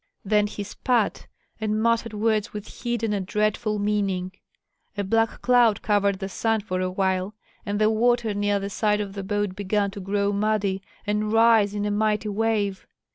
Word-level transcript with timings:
Then 0.25 0.47
he 0.47 0.63
spat 0.63 1.27
and 1.59 1.79
muttered 1.79 2.13
words 2.15 2.53
with 2.53 2.81
hidden 2.81 3.13
and 3.13 3.23
dreadful 3.23 3.77
meaning; 3.77 4.31
a 4.97 5.03
black 5.03 5.43
cloud 5.43 5.83
covered 5.83 6.17
the 6.17 6.27
sun 6.27 6.61
for 6.61 6.81
a 6.81 6.89
while, 6.89 7.35
and 7.67 7.79
the 7.79 7.91
water 7.91 8.33
near 8.33 8.57
the 8.59 8.71
side 8.71 8.99
of 8.99 9.13
the 9.13 9.21
boat 9.23 9.55
began 9.55 9.91
to 9.91 9.99
grow 9.99 10.31
muddy 10.33 10.81
and 11.05 11.31
rise 11.31 11.75
in 11.75 11.85
a 11.85 11.91
mighty 11.91 12.29
wave. 12.29 12.87